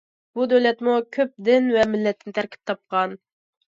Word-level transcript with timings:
بۇ 0.37 0.45
دۆلەتمۇ 0.53 0.95
كۆپ 1.17 1.33
دىن 1.49 1.69
ۋە 1.75 1.85
مىللەتتىن 1.91 2.37
تەركىب 2.39 2.65
تاپقان. 2.71 3.15